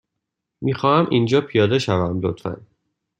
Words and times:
می 0.61 0.73
خواهم 0.73 1.07
اینجا 1.11 1.41
پیاده 1.41 1.79
شوم، 1.79 2.19
لطفا. 2.21 2.65